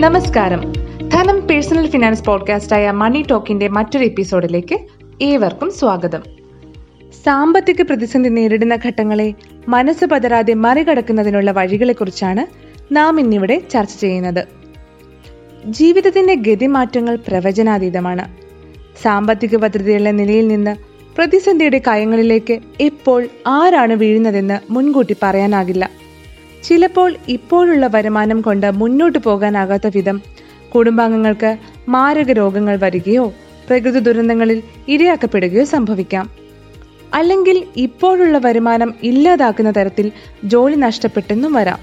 നമസ്കാരം. 0.00 0.72
ധനം 1.08 1.40
personal 1.40 1.90
finance 1.90 2.24
podcast 2.24 2.74
ആയ 2.74 2.90
മണി 2.90 3.24
ടോക്കിന്റെ 3.30 3.68
മറ്റൊരു 3.68 4.04
എപ്പിസോഡിലേക്ക് 4.04 4.78
ഏവർക്കും 5.22 5.70
സ്വാഗതം. 5.70 6.22
സാമ്പത്തിക 7.24 7.82
പ്രതിസന്ധി 7.82 8.30
നേരിടുന്ന 8.30 8.78
ഘട്ടങ്ങളെ 8.86 9.34
മനസ്സ് 9.68 10.04
പതരാതെ 10.04 10.54
മറികടക്കുന്നതിനുള്ള 10.54 11.50
വഴികളെക്കുറിച്ചാണ് 11.50 12.46
നാം 12.94 13.20
ഇന്നിവിടെ 13.20 13.62
ചർച്ച 13.70 14.00
ചെയ്യുന്നത്. 14.00 14.44
ജീവിതത്തിന്റെ 15.66 16.34
ഗതിമാറ്റങ്ങൾ 16.34 17.18
പ്രവചനാതീതമാണ്. 17.28 18.28
സാമ്പത്തിക 19.02 19.56
ഭദ്രതയുള്ള 19.56 20.10
നിലയിൽ 20.10 20.48
നിന്ന് 20.48 20.76
പ്രതിസന്ധിയുടെ 21.16 21.78
കയങ്ങളിലേക്ക് 21.78 22.58
എപ്പോൾ 22.80 23.28
ആരാണ് 23.46 23.92
വീഴുന്നതെന്ന് 23.92 24.72
മുൻകൂട്ടി 24.72 25.16
പറയാനാകില്ല. 25.22 25.99
ചിലപ്പോൾ 26.64 27.16
ഇപ്പോഴുള്ള 27.28 27.86
വരുമാനം 27.86 28.40
കൊണ്ട് 28.40 28.70
മുന്നോട്ടു 28.70 29.18
പോകാനാകാത്ത 29.18 29.86
വിധം 29.94 30.22
കുടുംബാംഗങ്ങൾക്ക് 30.74 31.56
മാരക 31.88 32.32
രോഗങ്ങൾ 32.32 32.76
വരികയോ 32.76 33.32
പ്രകൃതി 33.68 33.98
ദുരന്തങ്ങളിൽ 33.98 34.62
ഇരയാക്കപ്പെടുകയോ 34.88 35.64
സംഭവിക്കാം. 35.64 36.30
അല്ലെങ്കിൽ 37.14 37.64
ഇപ്പോഴുള്ള 37.76 38.38
വരുമാനം 38.38 38.94
ഇല്ലാതാക്കുന്ന 39.02 39.70
തരത്തിൽ 39.70 40.12
ജോലി 40.44 40.74
നഷ്ടപ്പെട്ടെന്നും 40.74 41.52
വരാം. 41.52 41.78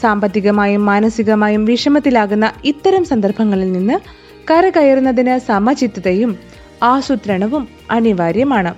സാമ്പത്തികമായും 0.00 0.86
മാനസികമായും 0.86 1.64
വിഷമത്തിലാകുന്ന 1.64 2.52
ഇത്തരം 2.64 3.04
സന്ദർഭങ്ങളിൽ 3.04 3.72
നിന്ന് 3.72 3.98
കരകയറുന്നതിന് 4.50 5.38
സമചിത്തതയും 5.38 6.38
ആസൂത്രണവും 6.82 7.68
അനിവാര്യമാണ്. 7.90 8.74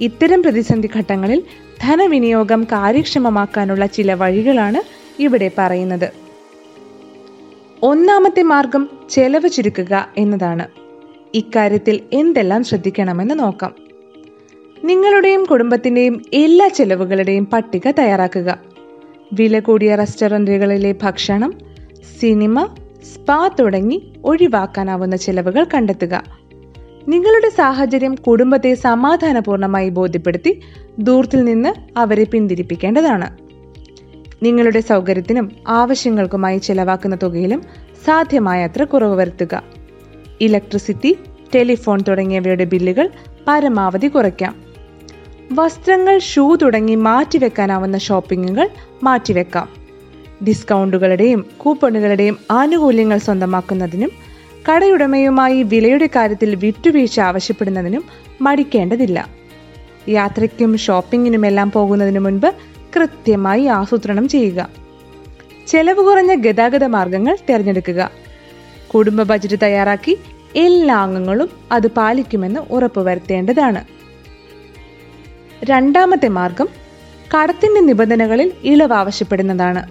ഇത്തരം 0.00 0.42
പ്രതിസന്ധി 0.42 0.88
ഘട്ടങ്ങളിൽ 0.96 1.42
ധനവിനിയോഗം 1.82 2.64
കാര്യക്ഷമമാക്കാനുള്ള 2.64 3.86
ചില 3.86 4.14
വഴികളാണ് 4.14 4.82
ഇവിടെ 5.22 5.50
പറയുന്നത്. 5.58 6.12
ഒന്നാമത്തെ 7.82 8.42
മാർഗം 8.42 8.88
ചെലവ് 9.10 9.48
ചുരുക്കുക 9.48 10.08
എന്നതാണ്. 10.16 10.68
ഇക്കാര്യത്തിൽ 11.34 12.00
എന്തെല്ലാം 12.12 12.64
ശ്രദ്ധിക്കണമെന്ന് 12.64 13.38
നോക്കാം. 13.38 13.74
നിങ്ങളുടെയും 14.84 15.44
കുടുംബത്തിന്റെയും 15.44 16.22
എല്ലാ 16.32 16.68
ചെലവുകളുടെയും 16.68 17.46
പട്ടിക 17.46 17.90
തയ്യാറാക്കുക. 17.90 18.58
വില 19.32 19.58
കൂടിയ 19.58 19.94
റെസ്റ്റോറന്റുകളിലെ 19.94 20.94
ഭക്ഷണം 21.02 21.54
സിനിമ 22.20 22.64
സ്പാ 23.14 23.50
തുടങ്ങി 23.60 24.12
ഒഴിവാക്കാനാവുന്ന 24.24 25.16
ചെലവുകൾ 25.16 25.66
കണ്ടെത്തുക. 25.74 26.24
നിങ്ങളുടെ 27.08 27.50
സാഹചര്യം 27.50 28.14
കുടുംബത്തെ 28.14 28.74
സമാധാനപൂർണമായി 28.74 29.88
ബോധ്യപ്പെടുത്തി 29.88 30.60
ദൂരത്തിൽ 30.98 31.44
നിന്ന് 31.44 31.98
അവരെ 31.98 32.24
പിന്തിരിപ്പിക്കേണ്ടതാണ്. 32.24 33.38
നിങ്ങളുടെ 34.44 34.80
സൗകര്യത്തിനും 34.80 35.52
ആവശ്യങ്ങൾക്കുമായി 35.68 36.58
ചെലവാക്കുന്ന 36.58 37.18
തുകയിലും 37.22 37.62
സാധ്യമായത്ര 38.04 38.84
കുറവ് 38.84 39.14
വരുത്തുക. 39.14 39.62
ഇലക്ട്രിസിറ്റി 40.40 41.18
ടെലിഫോൺ 41.54 42.00
തുടങ്ങിയവയുടെ 42.08 42.64
ബില്ലുകൾ 42.64 43.10
പരമാവധി 43.48 44.06
കുറയ്ക്കാം. 44.06 44.62
വസ്ത്രങ്ങൾ 45.52 46.18
ഷൂ 46.18 46.56
തുടങ്ങി 46.56 46.94
മാറ്റിവെക്കാനാവുന്ന 46.94 47.98
ഷോപ്പിങ്ങുകൾ 47.98 48.68
മാറ്റിവെക്കാം. 49.02 49.68
ഡിസ്കൗണ്ടുകളുടെയും 50.48 51.46
കൂപ്പണുകളുടെയും 51.56 52.38
ആനുകൂല്യങ്ങൾ 52.50 53.18
സ്വന്തമാക്കുന്നതിനും 53.18 54.10
കടയുടമയുമായി 54.70 55.62
വിലയുടെ 55.62 56.06
കാര്യത്തിൽ 56.06 56.54
വിട്ടുവീഴ്ച 56.54 57.20
ആവശ്യപ്പെടുന്നതിനും 57.20 58.04
മടിക്കേണ്ടതില്ല. 58.40 59.41
യാത്രയ്ക്കും 60.08 60.78
ഷോപ്പിങ്ങിനുമെല്ലാം 60.78 61.70
പോകുന്നതിന് 61.70 62.18
മുൻപ് 62.18 62.54
കൃത്യമായി 62.96 63.64
ആസൂത്രണം 63.64 64.28
ചെയ്യുക. 64.28 64.68
ചെലവ് 65.66 66.04
കുറഞ്ഞ 66.04 66.34
ഗതാഗത 66.34 66.84
മാർഗങ്ങൾ 66.84 67.36
തിരഞ്ഞെടുക്കുക. 67.50 68.10
കുടുംബ 68.94 69.22
ബജറ്റ് 69.22 69.58
തയ്യാറാക്കി 69.62 70.18
എല്ലാ 70.56 71.02
അംഗങ്ങളും 71.02 71.50
അത് 71.72 71.86
പാലിക്കുമെന്ന് 71.86 72.60
ഉറപ്പുവരുത്തേണ്ടതാണ്. 72.60 73.84
രണ്ടാമത്തെ 75.64 76.28
മാർഗം 76.28 76.68
കടത്തിന്റെ 77.34 77.80
നിബന്ധനകളിൽ 77.80 78.52
ഇളവ് 78.64 78.92
ആവശ്യപ്പെടുന്നതാണ്. 78.92 79.88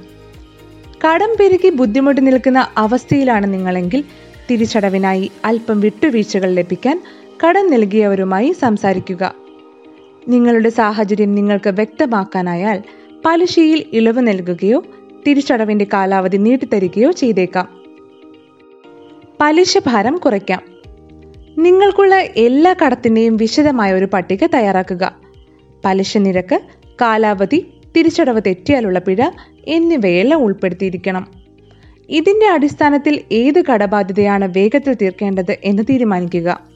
കടം 1.07 1.36
പെരുകി 1.40 1.69
ബുദ്ധിമുട്ട് 1.69 2.28
നിൽക്കുന്ന 2.28 2.68
അവസ്ഥയിലാണ് 2.78 3.53
നിങ്ങളെങ്കിൽ 3.53 4.03
തിരിച്ചടവിനായി 4.52 5.31
അല്പം 5.46 5.80
വിട്ടുവീഴ്ചകൾ 5.80 6.52
ലഭിക്കാൻ 6.52 7.03
കടം 7.47 7.72
നൽകിയവരുമായി 7.72 8.52
സംസാരിക്കുക. 8.52 9.41
നിങ്ങളുടെ 10.28 10.70
സാഹചര്യം 10.70 11.36
നിങ്ങൾക്ക് 11.36 11.70
വ്യക്തമാക്കാനായാൽ 11.70 12.82
പലിശയിൽ 13.26 13.86
ഇളവ് 13.94 14.28
നൽകുകയോ 14.28 14.84
തിരിച്ചടവിന്റെ 15.28 15.88
കാലാവധി 15.94 16.38
നീട്ടിത്തരികയോ 16.38 17.12
ചെയ്തേക്കാം. 17.12 17.84
പലിശ 19.42 19.78
ഭാരം 19.78 20.18
കുറയ്ക്കാം. 20.18 20.62
നിങ്ങൾക്കുള്ള 21.58 22.16
എല്ലാ 22.16 22.76
കടത്തിന്റെയും 22.86 23.38
വിശദമായ 23.38 23.94
ഒരു 23.94 24.06
പട്ടിക 24.06 24.46
തയ്യാറാക്കുക. 24.46 25.16
പലിശ 25.86 26.18
നിരക്ക് 26.18 26.62
കാലാവധി 27.02 27.66
തിരിച്ചടവ് 27.98 28.42
തെറ്റിയാലുള്ള 28.46 29.00
പിഴ 29.00 29.30
എന്നിവയെല്ലാം 29.68 30.44
ഉൾപ്പെടുത്തിയിരിക്കണം. 30.44 31.28
ഇതിന്റെ 32.10 32.48
അടിസ്ഥാനത്തിൽ 32.50 33.22
ഏത് 33.31 33.66
കടബാധ്യതയാണ് 33.66 34.54
വേഗത്തിൽ 34.58 34.94
തീർക്കേണ്ടത് 34.94 35.58
എന്ന് 35.64 35.84
തീരുമാനിക്കുക. 35.90 36.71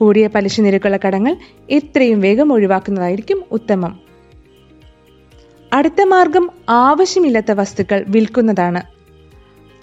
കൂടിയ 0.00 0.26
പലിശ 0.26 0.60
നിരക്കുള്ള 0.60 0.98
കടങ്ങൾ 1.06 1.36
എത്രയും 1.70 2.20
വേഗം 2.20 2.52
ഒഴിവാക്കുന്നതായിരിക്കും 2.52 3.44
ഉത്തമം. 3.52 3.98
അടുത്ത 5.72 6.02
മാർഗം 6.02 6.50
ആവശ്യമില്ലാത്ത 6.68 7.52
വസ്തുക്കൾ 7.52 8.04
വിൽക്കുന്നതാണ്. 8.08 8.82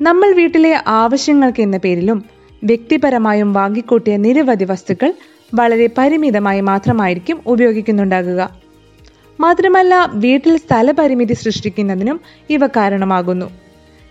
നമ്മൾ 0.02 0.34
വീട്ടിലെ 0.34 0.84
ആവശ്യങ്ങൾക്ക് 0.88 1.62
എന്ന 1.62 1.78
പേരിലും 1.78 2.26
വ്യക്തിപരമായും 2.64 3.54
വാങ്ങിക്കൂട്ടിയ 3.54 4.18
നിരവധി 4.18 4.66
വസ്തുക്കൾ 4.66 5.14
വളരെ 5.54 5.90
പരിമിതമായി 5.98 6.62
മാത്രമായിരിക്കും 6.62 7.42
ഉപയോഗിക്കുന്നുണ്ടാകുക. 7.48 8.62
മാത്രമല്ല 9.40 10.12
വീട്ടിൽ 10.14 10.58
സ്ഥലപരിമിതി 10.58 11.34
സൃഷ്ടിക്കുന്നതിനും 11.34 12.22
ഇവ 12.50 12.68
കാരണമാകുന്നു. 12.68 13.46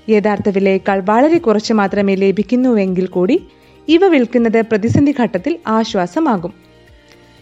യഥാർത്ഥ 0.09 0.49
വിലയേക്കാൾ 0.49 1.03
വളരെ 1.05 1.39
കുറച്ച് 1.39 1.73
മാത്രമേ 1.73 2.15
ലഭിക്കുന്നുവെങ്കിൽ 2.15 3.07
കൂടി 3.07 3.47
ഇവ 3.89 4.07
വിൽക്കുന്നത് 4.07 4.63
പ്രതിസന്ധി 4.63 5.15
ഘട്ടത്തിൽ 5.21 5.59
ആശ്വാസമാകും. 5.67 6.53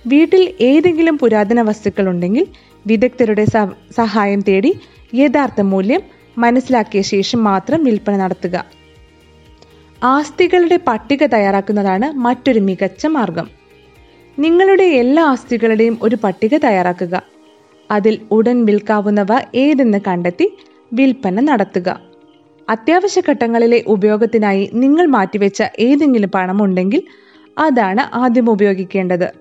വീട്ടിൽ 0.07 0.55
ഏതെങ്കിലും 0.61 1.19
പുരാതന 1.19 1.61
വസ്തുക്കൾ 1.63 2.09
ഉണ്ടെങ്കിൽ 2.09 2.47
വിദഗ്ധരുടെ 2.87 3.45
സഹായം 3.97 4.41
തേടി 4.41 4.81
യഥാർത്ഥ 5.15 5.61
മൂല്യം 5.61 6.03
മനസ്സിലാക്കിയ 6.39 7.03
ശേഷം 7.03 7.45
മാത്രം 7.45 7.85
വിൽപ്പന 7.85 8.17
നടത്തുക. 8.17 8.65
ആസ്തികളുടെ 10.05 10.79
പട്ടിക 10.87 11.27
തയ്യാറാക്കുന്നതാണ് 11.27 12.13
മറ്റൊരു 12.13 12.61
മികച്ച 12.61 13.07
മാർഗം. 13.07 13.47
നിങ്ങളുടെ 14.39 14.85
എല്ലാ 14.85 15.25
ആസ്തികളുടെയും 15.25 15.99
ഒരു 16.03 16.17
പട്ടിക 16.25 16.57
തയ്യാറാക്കുക. 16.57 17.23
അതിൽ 17.91 18.21
ഉടൻ 18.31 18.65
വിൽക്കാവുന്നവ 18.65 19.27
ഏതെന്ന് 19.55 20.01
കണ്ടെത്തി 20.09 20.57
വിൽപ്പന 20.93 21.41
നടത്തുക. 21.41 22.14
അത്യാവശ്യ 22.69 23.23
ഘട്ടങ്ങളിലെ 23.31 23.85
ഉപയോഗത്തിനായി 23.87 24.71
നിങ്ങൾ 24.75 25.07
മാറ്റിവെച്ച 25.07 25.63
ഏതെങ്കിലും 25.79 26.31
പണം 26.31 26.65
ഉണ്ടെങ്കിൽ 26.65 27.03
അതാണ് 27.59 28.17
ആദ്യം 28.17 28.51
ഉപയോഗിക്കേണ്ടത്. 28.51 29.33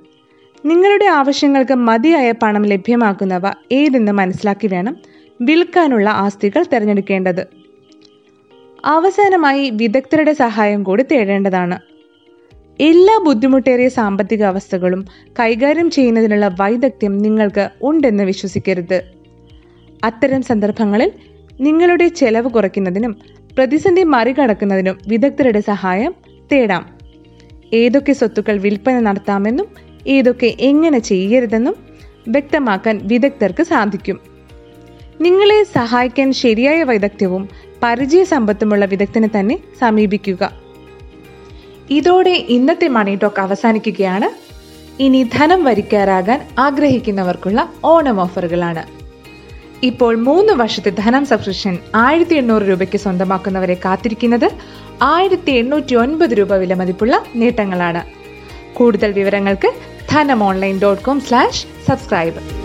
നിങ്ങളുടെ 0.66 1.06
ആവശ്യങ്ങൾക്ക് 1.06 1.74
മതിയായ 1.74 2.32
പണം 2.32 2.66
ലഭ്യമാക്കുന്നവ 2.66 3.42
ഏതെന്ന് 3.72 4.12
മനസ്സിലാക്കി 4.12 4.68
വേണം 4.68 4.98
വിൽക്കാനുള്ള 5.42 6.10
ആസ്തികൾ 6.10 6.64
തിരഞ്ഞെടുക്കേണ്ടത്. 6.64 7.48
അവസാനമായി 8.86 9.70
വിദഗ്ധരുടെ 9.70 10.34
സഹായം 10.34 10.84
കൂടി 10.84 11.04
തേടേണ്ടതാണ്. 11.04 11.80
എല്ലാ 12.80 13.20
ബുദ്ധിമുട്ടേറിയ 13.26 13.90
സാമ്പത്തിക 13.90 14.44
അവസ്ഥകളും 14.44 15.06
കൈകാര്യം 15.40 15.90
ചെയ്യുന്നതിനുള്ള 15.90 16.48
വൈദഗ്ധ്യം 16.60 17.18
നിങ്ങൾക്ക് 17.18 17.70
ഉണ്ടെന്ന് 17.84 18.24
വിശ്വസിക്കരുത്. 18.24 19.04
അത്തരം 20.04 20.42
സന്ദർഭങ്ങളിൽ 20.42 21.12
നിങ്ങളുടെ 21.62 22.08
ചെലവ് 22.08 22.50
കുറയ്ക്കുന്നതിനും 22.50 23.18
പ്രതിസന്ധി 23.58 24.04
മറികടക്കുന്നതിനും 24.04 24.98
വിദഗ്ധരുടെ 25.08 25.60
സഹായം 25.60 26.16
തേടാം. 26.52 26.90
ഏതൊക്കെ 27.74 28.14
സ്വത്തുക്കൾ 28.14 28.60
വിൽപ്പന 28.60 29.00
നടത്താമെന്നും 29.00 29.68
ഏതൊക്കെ 30.08 30.56
എങ്ങനെ 30.60 31.00
ചെയ്യരുതെന്നും 31.00 31.76
വ്യക്തമാക്കാൻ 32.28 33.00
വിദഗ്ധർക്ക് 33.04 33.64
സാധിക്കും. 33.64 34.20
നിങ്ങളെ 35.22 35.64
സഹായിക്കാൻ 35.64 36.34
ശരിയായ 36.34 36.84
വൈദഗ്ധ്യവും 36.84 37.50
പരിചയസമ്പത്തുമുള്ള 37.84 38.86
വിദഗ്ധനെ 38.86 39.30
തന്നെ 39.40 39.60
സമീപിക്കുക. 39.80 40.52
ഇതോടെ 41.90 42.46
ഇന്നത്തെ 42.50 42.88
മണി 42.88 43.20
ടോക്ക് 43.24 43.42
അവസാനിക്കുകയാണ്. 43.42 44.54
ഇനി 45.02 45.30
ധനം 45.34 45.64
വരിക്കാറാകാൻ 45.64 46.48
ആഗ്രഹിക്കുന്നവർക്കുള്ള 46.60 47.74
ഓണം 47.84 48.22
ഓഫറുകളാണ്. 48.22 49.03
ഇപ്പോൾ 49.88 50.16
മൂന്ന് 50.16 50.54
വർഷത്തെ 50.54 50.90
ധനം 50.90 51.26
സബ്സ്ക്രിപ്ഷൻ 51.26 51.78
ആയിരത്തി 51.96 52.36
എണ്ണൂറ് 52.36 52.62
രൂപയ്ക്ക് 52.62 52.98
സ്വന്തമാക്കുന്നവരെ 52.98 53.78
കാത്തിരിക്കുന്നത് 53.86 54.48
ആയിരത്തി 55.02 55.52
എണ്ണൂറ്റി 55.52 55.96
ഒൻപത് 55.96 56.34
രൂപ 56.40 56.54
വില 56.54 56.74
മതിപ്പുള്ള 56.74 57.24
നേട്ടങ്ങളാണ്. 57.36 58.04
കൂടുതൽ 58.74 59.12
വിവരങ്ങൾക്ക് 59.12 59.72
Dhanam 60.12 60.44
online 60.44 60.80
dot 60.80 61.04
com 61.04 61.22
slash 61.22 61.66
subscribe. 61.88 62.63